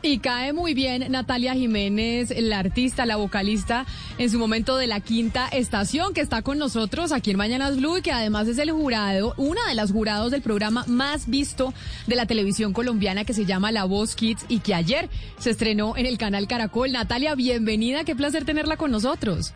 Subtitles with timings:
[0.00, 3.84] Y cae muy bien Natalia Jiménez, la artista, la vocalista,
[4.18, 7.98] en su momento de la quinta estación, que está con nosotros aquí en Mañanas Blue
[7.98, 11.74] y que además es el jurado, una de las jurados del programa más visto
[12.06, 15.08] de la televisión colombiana que se llama La Voz Kids y que ayer
[15.38, 16.92] se estrenó en el canal Caracol.
[16.92, 19.52] Natalia, bienvenida, qué placer tenerla con nosotros.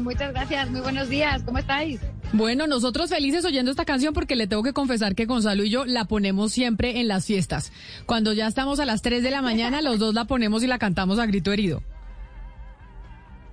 [0.00, 2.00] muchas gracias, muy buenos días, ¿cómo estáis?
[2.32, 5.86] Bueno, nosotros felices oyendo esta canción porque le tengo que confesar que Gonzalo y yo
[5.86, 7.72] la ponemos siempre en las fiestas.
[8.04, 10.78] Cuando ya estamos a las 3 de la mañana, los dos la ponemos y la
[10.78, 11.82] cantamos a grito herido.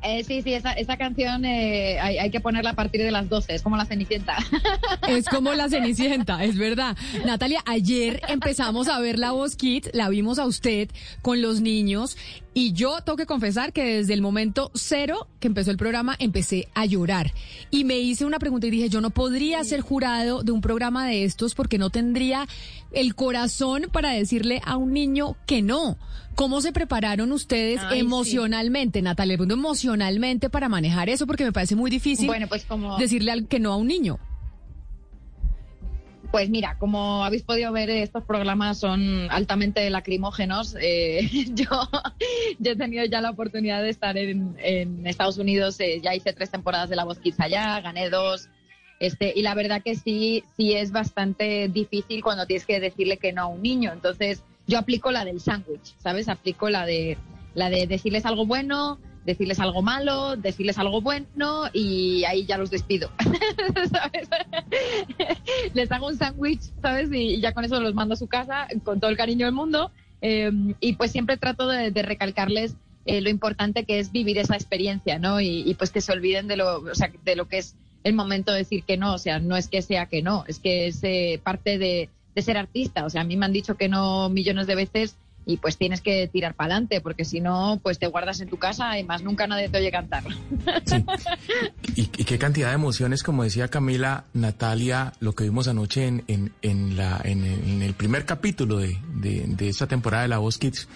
[0.07, 3.27] Eh, sí, sí, esa, esa canción eh, hay, hay, que ponerla a partir de las
[3.27, 4.37] 12, es como la Cenicienta.
[5.07, 6.95] Es como la Cenicienta, es verdad.
[7.25, 10.89] Natalia, ayer empezamos a ver la voz Kit, la vimos a usted
[11.23, 12.17] con los niños
[12.57, 16.69] y yo tengo que confesar que desde el momento cero que empezó el programa empecé
[16.73, 17.33] a llorar.
[17.69, 21.05] Y me hice una pregunta y dije, yo no podría ser jurado de un programa
[21.05, 22.47] de estos porque no tendría
[22.93, 25.97] el corazón para decirle a un niño que no.
[26.35, 29.35] ¿Cómo se prepararon ustedes emocionalmente, Natalia?
[29.37, 32.97] emocionalmente para manejar eso porque me parece muy difícil bueno, pues como...
[32.97, 34.17] decirle que no a un niño.
[36.31, 40.75] Pues mira, como habéis podido ver, estos programas son altamente lacrimógenos.
[40.79, 41.67] Eh, yo,
[42.59, 44.55] yo, he tenido ya la oportunidad de estar en,
[45.05, 48.49] Estados Unidos, eh, ya hice tres temporadas de La Voz Kids allá, gané dos.
[48.99, 53.33] Este, y la verdad que sí, sí es bastante difícil cuando tienes que decirle que
[53.33, 53.91] no a un niño.
[53.91, 56.29] Entonces, yo aplico la del sándwich, ¿sabes?
[56.29, 57.17] Aplico la de,
[57.53, 62.69] la de decirles algo bueno, decirles algo malo, decirles algo bueno y ahí ya los
[62.69, 63.09] despido.
[65.73, 67.09] Les hago un sándwich, ¿sabes?
[67.11, 69.91] Y ya con eso los mando a su casa con todo el cariño del mundo.
[70.21, 75.19] Em, y pues siempre trato de, recalcarles eh, lo importante que es vivir esa experiencia,
[75.19, 75.41] ¿no?
[75.41, 78.51] Y, pues que se olviden de lo, o sea, de lo que es el momento
[78.51, 79.13] de decir que no.
[79.13, 82.41] O sea, no es que sea que no, es que es eh, parte de, de
[82.41, 83.05] ser artista.
[83.05, 85.15] O sea, a mí me han dicho que no millones de veces
[85.45, 88.57] y pues tienes que tirar para adelante, porque si no, pues te guardas en tu
[88.57, 90.23] casa y más nunca nadie te oye cantar.
[91.95, 96.53] Y, qué cantidad de emociones, como decía Camila, Natalia, lo que vimos anoche en, en,
[96.61, 100.89] en la, en, el primer capítulo de, de, esta temporada de La Voz Kids,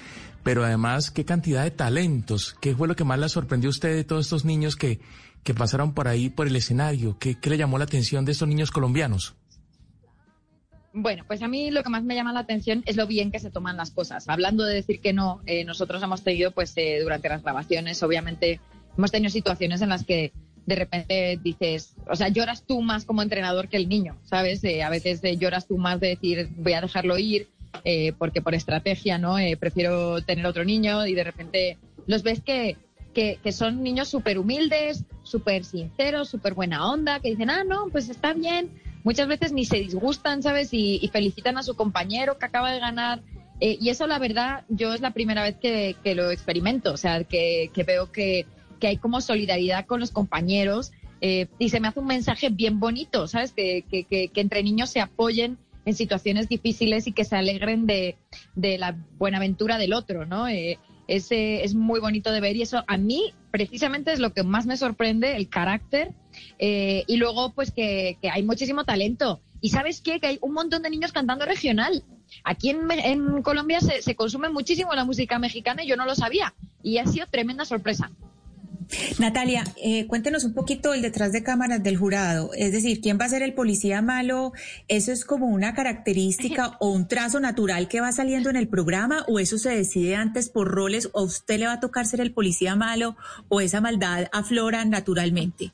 [0.44, 3.96] pero además qué cantidad de talentos, qué fue lo que más la sorprendió a usted
[3.96, 5.00] de todos estos niños que,
[5.44, 8.48] que pasaron por ahí, por el escenario, qué, qué le llamó la atención de estos
[8.48, 9.36] niños colombianos.
[10.94, 13.40] Bueno, pues a mí lo que más me llama la atención es lo bien que
[13.40, 14.28] se toman las cosas.
[14.28, 18.60] Hablando de decir que no, eh, nosotros hemos tenido, pues eh, durante las grabaciones, obviamente,
[18.98, 20.34] hemos tenido situaciones en las que
[20.66, 24.64] de repente dices, o sea, lloras tú más como entrenador que el niño, ¿sabes?
[24.64, 27.48] Eh, a veces lloras tú más de decir, voy a dejarlo ir,
[28.18, 29.36] porque por estrategia, ¿no?
[29.60, 32.78] prefiero tener otro niño y de repente los ves que,
[33.14, 37.88] que, que son niños súper humildes, súper sinceros, súper buena onda, que dicen, ah, no,
[37.92, 38.72] pues está bien
[39.10, 40.70] muchas veces ni se disgustan, ¿sabes?
[40.72, 43.24] Y, felicitan a su compañero que acaba de ganar.
[43.60, 47.24] Eh, y eso, la verdad, yo es la primera vez que, lo experimento, o sea,
[47.24, 48.46] que, veo que,
[48.84, 53.28] hay como solidaridad con los compañeros eh, y se me hace un mensaje bien bonito,
[53.28, 53.52] ¿sabes?
[53.52, 53.84] Que,
[54.36, 58.16] entre niños se apoyen en situaciones difíciles y que se alegren de,
[58.56, 60.48] la buenaventura del otro, ¿no?
[60.48, 60.78] Eh,
[61.08, 64.78] es muy bonito de ver y eso a mí precisamente es lo que más me
[64.78, 66.14] sorprende, el carácter
[66.58, 69.42] eh, y luego pues que, hay muchísimo talento.
[69.62, 72.04] Y sabes qué, que hay un montón de niños cantando regional.
[72.44, 76.54] Aquí en, Colombia se, se consume muchísimo la música mexicana y yo no lo sabía
[76.84, 78.12] y ha sido tremenda sorpresa.
[79.20, 82.52] Natalia, eh, cuéntenos un poquito el detrás de cámaras del jurado.
[82.56, 84.52] Es decir, ¿quién va a ser el policía malo?
[84.88, 89.26] ¿Eso es como una característica o un trazo natural que va saliendo en el programa?
[89.28, 91.10] ¿O eso se decide antes por roles?
[91.14, 93.16] ¿O a usted le va a tocar ser el policía malo?
[93.48, 95.72] ¿O esa maldad aflora naturalmente?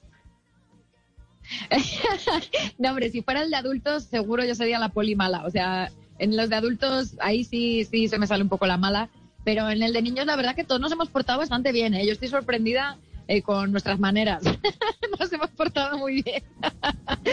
[2.77, 5.45] no, hombre, si fuera el de adultos, seguro yo sería la poli mala.
[5.45, 8.77] O sea, en los de adultos, ahí sí, sí se me sale un poco la
[8.77, 9.09] mala
[9.45, 11.93] pero en el de niños, la verdad que todos nos hemos portado bastante bien.
[11.93, 12.05] ¿eh?
[12.05, 12.97] Yo estoy sorprendida
[13.27, 14.43] eh, con nuestras maneras.
[15.19, 16.43] nos hemos portado muy bien.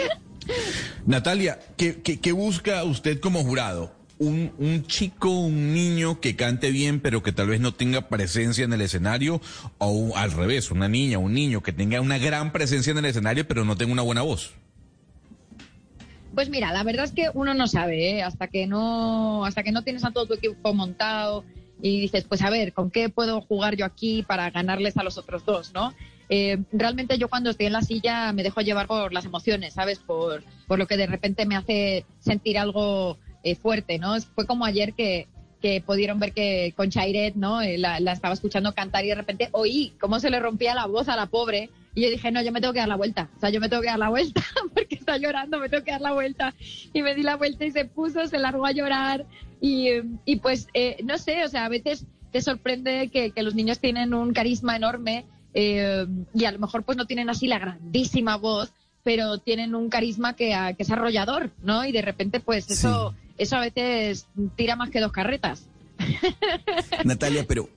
[1.05, 3.91] Natalia, ¿qué, busca usted como jurado?
[4.23, 8.73] Un, chico, un niño que cante bien, pero que tal vez no tenga presencia en
[8.73, 9.41] el escenario,
[9.77, 13.47] o al revés, una niña, un niño que tenga una gran presencia en el escenario,
[13.47, 14.53] pero no tenga una buena voz.
[16.33, 18.23] Pues mira, la verdad es que uno no sabe, ¿eh?
[18.23, 21.43] hasta que no, hasta que no tienes a todo tu equipo montado,
[21.81, 25.17] y dices, pues a ver, ¿con qué puedo jugar yo aquí para ganarles a los
[25.17, 25.93] otros dos, no?
[26.29, 29.99] Eh, realmente yo cuando estoy en la silla me dejo llevar por las emociones, ¿sabes?
[29.99, 34.19] Por, por lo que de repente me hace sentir algo eh, fuerte, ¿no?
[34.35, 35.27] Fue como ayer que,
[35.61, 37.61] que pudieron ver que con Chairet, ¿no?
[37.61, 40.87] Eh, la, la, estaba escuchando cantar y de repente oí cómo se le rompía la
[40.87, 43.29] voz a la pobre Y yo dije, no, yo me tengo que dar la vuelta.
[43.37, 44.43] O sea, yo me tengo que dar la vuelta
[44.73, 46.53] porque está llorando, me tengo que dar la vuelta.
[46.93, 49.25] Y me di la vuelta y se puso, se largó a llorar.
[49.61, 49.89] Y,
[50.25, 53.79] y pues, eh, no sé, o sea, a veces te sorprende que, que los niños
[53.79, 58.37] tienen un carisma enorme eh, y a lo mejor pues no tienen así la grandísima
[58.37, 58.73] voz,
[59.03, 61.85] pero tienen un carisma que, que es arrollador, ¿no?
[61.85, 65.67] Y de repente pues eso, eso a veces tira más que dos carretas.
[67.05, 67.69] Natalia, pero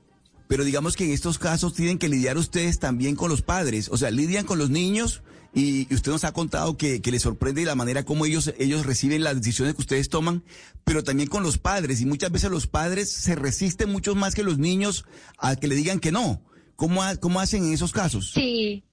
[0.49, 3.97] pero digamos que en estos casos tienen que lidiar ustedes también con los padres, o
[3.97, 5.23] sea, lidian con los niños
[5.55, 9.25] y, usted nos ha contado que, que les sorprende la manera como ellos, ellos reciben
[9.25, 10.45] las decisiones que ustedes toman,
[10.85, 14.43] pero también con los padres y muchas veces los padres se resisten mucho más que
[14.43, 15.05] los niños
[15.39, 16.43] a que le digan que no.
[16.77, 18.33] ¿Cómo, cómo hacen en esos casos?
[18.33, 18.85] Sí,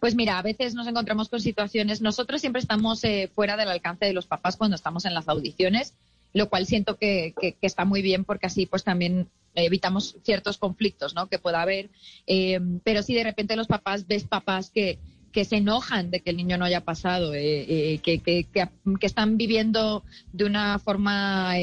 [0.00, 4.06] pues mira, a veces nos encontramos con situaciones, nosotros siempre estamos eh, fuera del alcance
[4.06, 5.94] de los papás cuando estamos en las audiciones,
[6.32, 10.58] lo cual siento que, que, que, está muy bien porque así pues también evitamos ciertos
[10.58, 11.28] conflictos ¿no?
[11.28, 11.90] que pueda haber.
[12.26, 14.98] Eh, pero si de repente los papás, ves papás que,
[15.44, 18.46] se enojan de que el niño no haya pasado, eh, eh, que,
[19.00, 21.54] están viviendo de una forma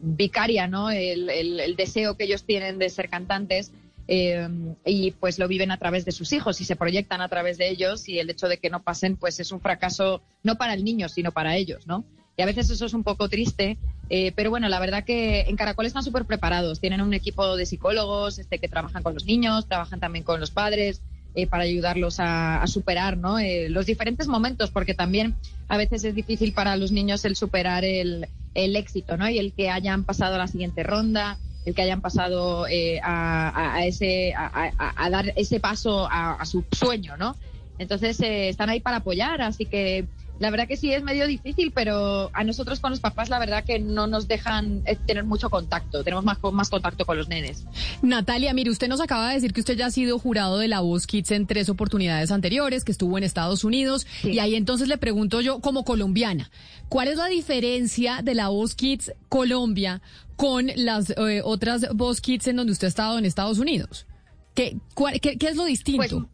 [0.00, 0.92] vicaria ¿no?
[0.92, 3.72] El, deseo que ellos tienen de ser cantantes.
[4.06, 4.48] Eh,
[4.84, 7.70] y pues lo viven a través de sus hijos y se proyectan a través de
[7.70, 10.84] ellos y el hecho de que no pasen pues es un fracaso no para el
[10.84, 12.04] niño sino para ellos, ¿no?
[12.36, 13.78] y a veces eso es un poco triste,
[14.10, 17.66] eh, pero bueno, la verdad que en Caracol están súper preparados, tienen un equipo de
[17.66, 21.02] psicólogos este, que trabajan con los niños, trabajan también con los padres.
[21.36, 23.40] Eh, para ayudarlos a, a superar ¿no?
[23.40, 25.34] Eh, los diferentes momentos, porque también
[25.66, 29.28] a veces es difícil para los niños el superar el, el éxito ¿no?
[29.28, 34.34] y el que hayan pasado la siguiente ronda, el que hayan pasado eh, a, ese,
[34.34, 37.16] a, a, dar ese paso a, su sueño.
[37.16, 37.36] ¿no?
[37.78, 40.06] Entonces eh, están ahí para apoyar, así que
[40.38, 43.64] la verdad que sí es medio difícil, pero a nosotros con los papás la verdad
[43.64, 47.64] que no nos dejan eh, tener mucho contacto, tenemos más, más contacto con los nenes.
[48.02, 50.80] Natalia, mire, usted nos acaba de decir que usted ya ha sido jurado de la
[50.80, 54.32] Voz Kids en tres oportunidades anteriores, que estuvo en Estados Unidos, sí.
[54.32, 56.50] y ahí entonces le pregunto yo, como colombiana,
[56.88, 60.02] ¿cuál es la diferencia de la Voz Kids Colombia
[60.36, 64.06] con las eh, otras Voz Kids en donde usted ha estado en Estados Unidos?
[64.54, 65.98] ¿Qué, cuál, qué, qué es lo distinto?
[65.98, 66.33] Pues,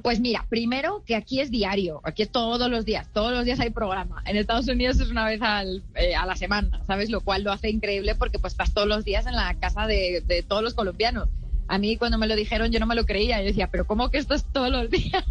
[0.00, 3.60] pues mira, primero que aquí es diario, aquí es todos los días, todos los días
[3.60, 4.22] hay programa.
[4.26, 5.40] En Estados Unidos es una vez
[5.94, 7.10] eh, a la semana, ¿sabes?
[7.10, 10.44] Lo cual lo hace increíble porque pues estás todos los días en la casa de,
[10.46, 11.28] todos los colombianos.
[11.66, 14.10] A mí cuando me lo dijeron yo no me lo creía, yo decía, pero ¿cómo
[14.10, 15.24] que esto es todos los días?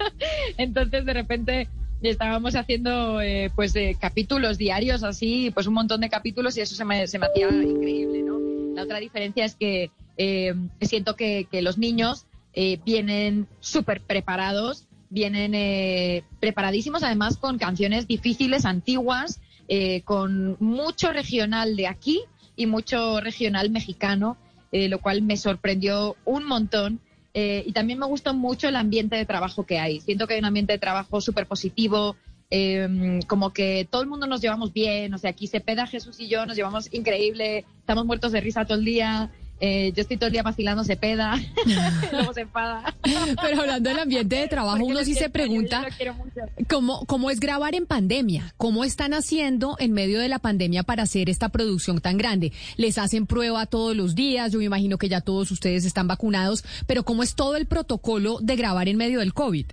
[0.56, 1.68] Entonces de repente
[2.02, 6.74] estábamos haciendo eh, pues eh, capítulos diarios así, pues un montón de capítulos y eso
[6.74, 8.38] se me, se me hacía increíble, ¿no?
[8.74, 9.90] La otra diferencia es que
[10.80, 18.64] siento que los niños eh, vienen súper preparados, vienen eh, preparadísimos además con canciones difíciles,
[18.64, 22.22] antiguas, eh, con mucho regional de aquí
[22.56, 24.36] y mucho regional mexicano,
[24.72, 27.00] eh, lo cual me sorprendió un montón.
[27.32, 30.00] Eh, y también me gustó mucho el ambiente de trabajo que hay.
[30.00, 32.16] Siento que hay un ambiente de trabajo súper positivo,
[32.50, 36.28] eh, como que todo el mundo nos llevamos bien, o sea, aquí Cepeda, Jesús y
[36.28, 40.28] yo nos llevamos increíble, estamos muertos de risa todo el día, eh, yo estoy todo
[40.28, 41.36] el día vacilando, se peda,
[42.12, 42.94] luego se enfada.
[43.02, 45.86] Pero hablando del ambiente de trabajo, Porque uno sí se pregunta.
[46.68, 51.02] ¿cómo, cómo es grabar en pandemia, cómo están haciendo en medio de la pandemia para
[51.02, 52.52] hacer esta producción tan grande.
[52.76, 56.64] Les hacen prueba todos los días, yo me imagino que ya todos ustedes están vacunados,
[56.86, 59.66] pero ¿cómo es todo el protocolo de grabar en medio del COVID?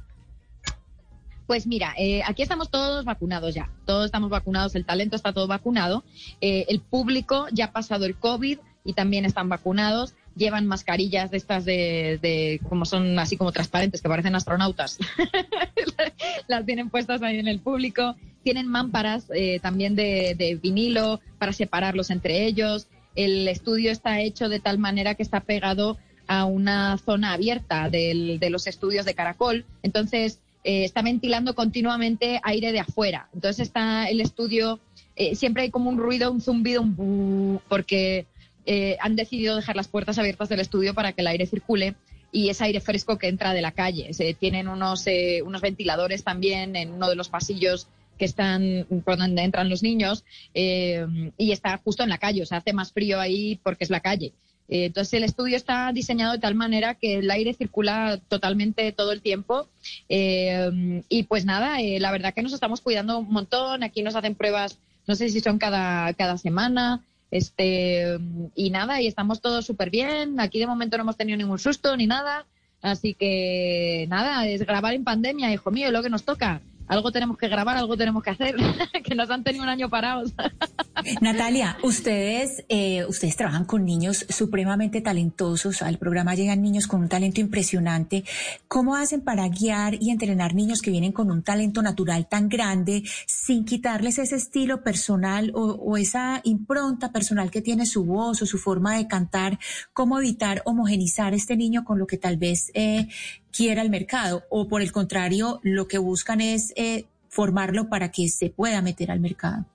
[1.47, 5.47] Pues mira, eh, aquí estamos todos vacunados ya, todos estamos vacunados, el talento está todo
[5.47, 6.03] vacunado,
[6.41, 11.37] eh, el público ya ha pasado el COVID y también están vacunados, llevan mascarillas de
[11.37, 14.97] estas de, de como son así como transparentes, que parecen astronautas,
[16.47, 21.51] las tienen puestas ahí en el público, tienen mámparas eh, también de, de vinilo para
[21.51, 25.97] separarlos entre ellos, el estudio está hecho de tal manera que está pegado
[26.27, 32.39] a una zona abierta del, de los estudios de Caracol, entonces eh, está ventilando continuamente
[32.43, 33.29] aire de afuera.
[33.33, 34.79] Entonces está el estudio,
[35.15, 38.27] eh, siempre hay como un ruido, un zumbido, un buh, porque
[38.67, 41.95] eh, han decidido dejar las puertas abiertas del estudio para que el aire circule
[42.31, 44.11] y es aire fresco que entra de la calle.
[44.39, 49.43] Tienen unos, eh, unos ventiladores también en uno de los pasillos que están por donde
[49.43, 51.05] entran los niños eh,
[51.37, 54.01] y está justo en la calle, o sea, hace más frío ahí porque es la
[54.01, 54.33] calle.
[54.69, 59.13] Eh, entonces el estudio está diseñado de tal manera que el aire circula totalmente todo
[59.13, 59.69] el tiempo
[60.09, 64.35] eh, y pues nada, la verdad que nos estamos cuidando un montón, aquí nos hacen
[64.35, 68.17] pruebas, no sé si son cada, cada semana, este
[68.55, 71.95] y nada, y estamos todos súper bien, aquí de momento no hemos tenido ningún susto
[71.97, 72.45] ni nada,
[72.81, 76.61] así que nada, es grabar en pandemia, hijo mío, es lo que nos toca.
[76.87, 78.55] algo tenemos que grabar, algo tenemos que hacer,
[79.03, 80.33] que nos han tenido un año parados.
[81.21, 87.09] Natalia, ustedes, eh, ustedes trabajan con niños supremamente talentosos, al programa llegan niños con un
[87.09, 88.23] talento impresionante.
[88.67, 93.03] ¿Cómo hacen para guiar y entrenar niños que vienen con un talento natural tan grande
[93.25, 98.57] sin quitarles ese estilo personal o, esa impronta personal que tiene su voz o su
[98.57, 99.59] forma de cantar?
[99.93, 103.07] ¿Cómo evitar homogenizar este niño con lo que tal vez eh,
[103.51, 104.43] quiera el mercado?
[104.49, 109.11] O por el contrario, lo que buscan es eh, formarlo para que se pueda meter
[109.11, 109.65] al mercado.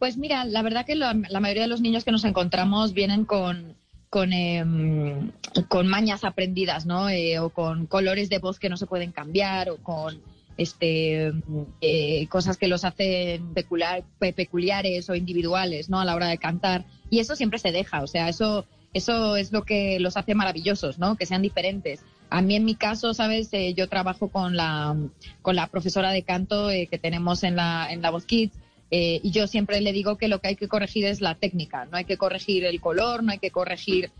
[0.00, 3.76] Pues mira, la verdad que la, mayoría de los niños que nos encontramos vienen con,
[4.08, 5.30] con, em,
[5.68, 7.10] con mañas aprendidas, ¿no?
[7.10, 10.22] Eh, o con colores de voz que no se pueden cambiar, o con
[10.56, 11.34] este,
[11.82, 16.00] eh, cosas que los hacen peculiar, peculiares o individuales, ¿no?
[16.00, 16.86] A la hora de cantar.
[17.10, 18.64] Y eso siempre se deja, o sea, eso,
[18.94, 21.16] eso es lo que los hace maravillosos, ¿no?
[21.16, 22.00] Que sean diferentes.
[22.30, 24.96] A mí en mi caso, sabes, eh, yo trabajo con la,
[25.42, 28.56] con la profesora de canto que tenemos en la, en la Voz Kids
[28.90, 31.84] eh, y yo siempre le digo que lo que hay que corregir es la técnica,
[31.84, 34.10] no hay que corregir el color, no hay que corregir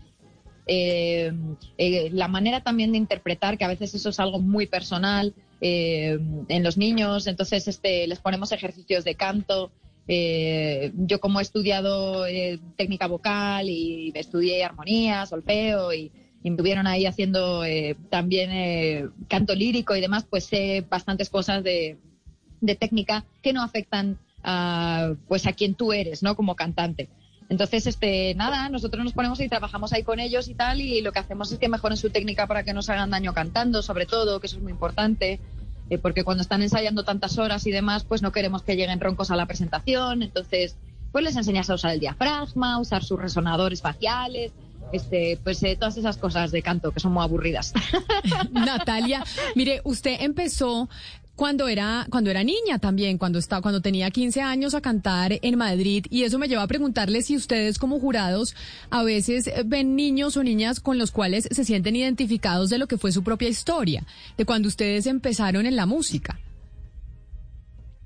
[0.65, 1.33] eh,
[1.77, 6.63] eh, la manera también de interpretar, que a veces eso es algo muy personal en
[6.63, 9.71] los niños, entonces este, les ponemos ejercicios de canto.
[10.07, 12.25] yo como he estudiado
[12.77, 16.11] técnica vocal y estudié armonía, solfeo y,
[16.43, 17.61] me estuvieron ahí haciendo
[18.09, 21.99] también canto lírico y demás, pues sé bastantes cosas de,
[22.61, 26.35] de técnica que no afectan a, pues a quien tú eres, ¿no?
[26.35, 27.09] Como cantante.
[27.49, 31.11] Entonces, este, nada, nosotros nos ponemos y trabajamos ahí con ellos y tal, y lo
[31.11, 34.05] que hacemos es que mejoren su técnica para que no se hagan daño cantando, sobre
[34.05, 35.41] todo, que eso es muy importante,
[35.89, 39.31] eh, porque cuando están ensayando tantas horas y demás, pues no queremos que lleguen roncos
[39.31, 40.77] a la presentación, entonces,
[41.11, 44.53] pues les enseñas a usar el diafragma, usar sus resonadores faciales,
[44.93, 47.73] este, pues eh, todas esas cosas de canto que son muy aburridas.
[48.51, 49.23] Natalia,
[49.55, 50.89] mire, usted empezó
[51.41, 55.57] cuando era, cuando era niña también, cuando estaba, cuando tenía 15 años a cantar en
[55.57, 58.55] Madrid, y eso me lleva a preguntarle si ustedes como jurados
[58.91, 62.99] a veces ven niños o niñas con los cuales se sienten identificados de lo que
[62.99, 64.05] fue su propia historia,
[64.37, 66.39] de cuando ustedes empezaron en la música.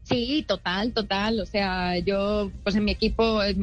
[0.04, 1.42] Sí, total, total.
[1.42, 3.58] O sea, yo, pues en mi equipo eh,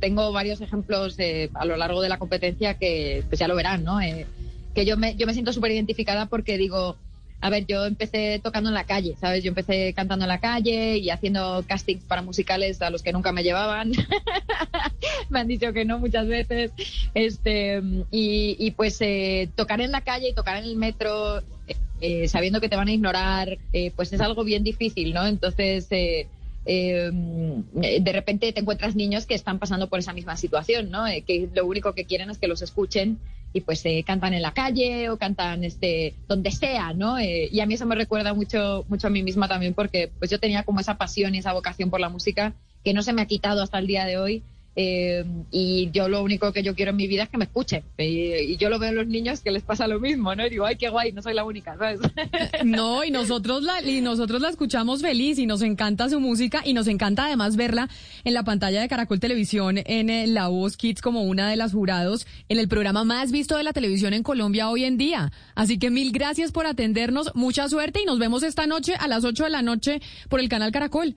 [0.00, 1.18] tengo varios ejemplos
[1.52, 4.00] a lo largo de la competencia que, pues ya lo verán, ¿no?
[4.00, 4.26] Eh,
[4.74, 6.96] que yo me, yo me siento súper identificada porque digo,
[7.40, 9.44] a ver, yo empecé tocando en la calle, ¿sabes?
[9.44, 13.30] Yo empecé cantando en la calle y haciendo castings para musicales a los que nunca
[13.30, 13.92] me llevaban.
[15.30, 16.72] me han dicho que no muchas veces.
[17.14, 17.80] Este,
[18.10, 21.40] y, pues eh, tocar en la calle y tocar en el metro,
[22.00, 25.24] eh, sabiendo que te van a ignorar, eh, pues es algo bien difícil, ¿no?
[25.24, 26.26] Entonces, de
[28.12, 31.04] repente te encuentras niños que están pasando por esa misma situación, ¿no?
[31.26, 33.18] que lo único que quieren es que los escuchen
[33.52, 37.18] y pues eh, cantan en la calle o cantan este donde sea, ¿no?
[37.18, 40.30] Eh, y a mí eso me recuerda mucho mucho a mí misma también porque pues
[40.30, 43.22] yo tenía como esa pasión y esa vocación por la música que no se me
[43.22, 44.42] ha quitado hasta el día de hoy
[44.80, 47.82] eh, y yo lo único que yo quiero en mi vida es que me escuchen.
[47.98, 50.46] Y, yo lo veo en los niños que les pasa lo mismo, ¿no?
[50.46, 51.98] Y digo, ay, qué guay, no soy la única, ¿sabes?
[52.64, 56.74] No, y nosotros la, y nosotros la escuchamos feliz y nos encanta su música y
[56.74, 57.88] nos encanta además verla
[58.22, 61.72] en la pantalla de Caracol Televisión en eh, La Voz Kids como una de las
[61.72, 65.32] jurados en el programa más visto de la televisión en Colombia hoy en día.
[65.56, 69.24] Así que mil gracias por atendernos, mucha suerte y nos vemos esta noche a las
[69.24, 71.16] 8 de la noche por el canal Caracol.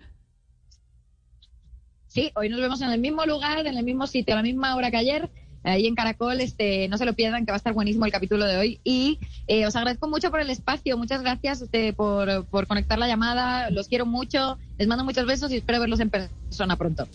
[2.12, 4.76] Sí, hoy nos vemos en el mismo lugar, en el mismo sitio, a la misma
[4.76, 5.30] hora que ayer,
[5.64, 6.42] ahí en Caracol.
[6.42, 8.82] Este, no se lo pierdan, que va a estar buenísimo el capítulo de hoy.
[8.84, 10.98] Y eh, os agradezco mucho por el espacio.
[10.98, 13.70] Muchas gracias este, por, por conectar la llamada.
[13.70, 14.58] Los quiero mucho.
[14.78, 17.08] Les mando muchos besos y espero verlos en persona pronto.